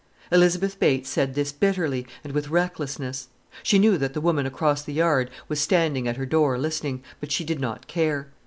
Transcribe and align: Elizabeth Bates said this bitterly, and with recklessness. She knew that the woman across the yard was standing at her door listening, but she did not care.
Elizabeth 0.31 0.79
Bates 0.79 1.11
said 1.11 1.35
this 1.35 1.51
bitterly, 1.51 2.07
and 2.23 2.33
with 2.33 2.47
recklessness. 2.49 3.27
She 3.61 3.77
knew 3.77 3.99
that 3.99 4.15
the 4.15 4.19
woman 4.19 4.47
across 4.47 4.81
the 4.81 4.93
yard 4.93 5.29
was 5.47 5.59
standing 5.59 6.07
at 6.07 6.17
her 6.17 6.25
door 6.25 6.57
listening, 6.57 7.03
but 7.19 7.31
she 7.31 7.43
did 7.43 7.59
not 7.59 7.85
care. 7.85 8.27